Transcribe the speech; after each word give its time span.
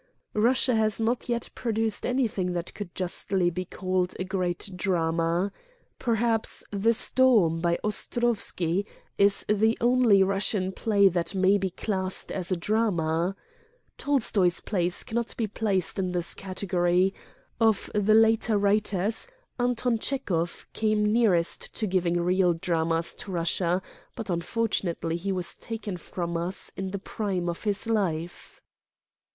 "Russia 0.33 0.73
has 0.75 0.99
not 0.99 1.29
yet 1.29 1.47
produced 1.53 2.07
anything 2.07 2.53
that 2.53 2.73
could 2.73 2.95
justly 2.95 3.51
be 3.51 3.63
called 3.65 4.15
a 4.17 4.23
great 4.23 4.71
drama. 4.75 5.51
Per 5.99 6.15
haps 6.15 6.63
"The 6.71 6.95
Storm,' 6.95 7.59
by 7.61 7.77
Ostrovsky, 7.83 8.87
is 9.19 9.45
the 9.47 9.77
only 9.79 10.23
Rus 10.23 10.45
sian 10.47 10.71
play 10.71 11.07
that 11.07 11.35
may 11.35 11.59
be 11.59 11.69
classed 11.69 12.31
as 12.31 12.51
a 12.51 12.57
drama. 12.57 13.35
Tol 13.99 14.19
stoy's 14.21 14.59
plays 14.59 15.03
cannot 15.03 15.37
be 15.37 15.45
placed 15.45 15.99
in 15.99 16.13
this 16.13 16.33
category. 16.33 17.13
Of 17.59 17.91
the 17.93 18.15
later 18.15 18.57
writers, 18.57 19.27
Anton 19.59 19.99
Chekhov 19.99 20.65
came 20.73 21.05
nearest 21.13 21.75
to 21.75 21.85
giving 21.85 22.19
real 22.19 22.53
dramas 22.53 23.13
to 23.17 23.31
Russia, 23.31 23.83
but, 24.15 24.29
unfortu 24.31 24.85
nately, 24.85 25.15
he 25.15 25.31
was 25.31 25.55
taken 25.57 25.95
from 25.95 26.37
us 26.37 26.71
in 26.75 26.89
the 26.89 26.97
prime 26.97 27.47
of 27.47 27.63
hia 27.65 27.75
life." 27.93 28.63